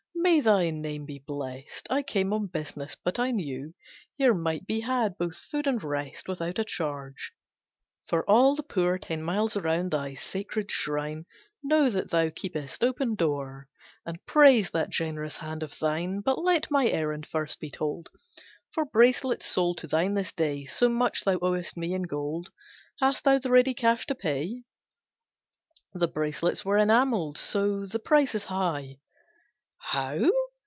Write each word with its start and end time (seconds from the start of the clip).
May 0.23 0.39
thy 0.39 0.69
name 0.69 1.05
be 1.07 1.17
blest! 1.19 1.87
I 1.89 2.03
came 2.03 2.31
on 2.31 2.45
business, 2.45 2.95
but 3.03 3.17
I 3.17 3.31
knew, 3.31 3.73
Here 4.15 4.35
might 4.35 4.67
be 4.67 4.79
had 4.81 5.17
both 5.17 5.35
food 5.35 5.65
and 5.67 5.83
rest 5.83 6.27
Without 6.27 6.59
a 6.59 6.63
charge; 6.63 7.33
for 8.07 8.27
all 8.29 8.55
the 8.55 8.61
poor 8.63 8.97
Ten 8.99 9.23
miles 9.23 9.57
around 9.57 9.91
thy 9.91 10.13
sacred 10.13 10.69
shrine 10.71 11.25
Know 11.63 11.89
that 11.89 12.11
thou 12.11 12.29
keepest 12.29 12.83
open 12.83 13.15
door, 13.15 13.67
And 14.05 14.23
praise 14.27 14.69
that 14.71 14.91
generous 14.91 15.37
hand 15.37 15.63
of 15.63 15.77
thine: 15.79 16.21
But 16.21 16.41
let 16.41 16.69
my 16.71 16.87
errand 16.87 17.25
first 17.25 17.59
be 17.59 17.71
told, 17.71 18.07
For 18.73 18.85
bracelets 18.85 19.47
sold 19.47 19.79
to 19.79 19.87
thine 19.87 20.13
this 20.13 20.31
day, 20.31 20.65
So 20.65 20.87
much 20.87 21.23
thou 21.23 21.39
owest 21.41 21.75
me 21.75 21.93
in 21.93 22.03
gold, 22.03 22.51
Hast 22.99 23.23
thou 23.23 23.39
the 23.39 23.51
ready 23.51 23.73
cash 23.73 24.05
to 24.05 24.15
pay? 24.15 24.63
"The 25.93 26.07
bracelets 26.07 26.63
were 26.63 26.77
enamelled, 26.77 27.37
so 27.39 27.87
The 27.87 27.99
price 27.99 28.33
is 28.35 28.45
high." 28.45 28.99
"How! 29.83 30.29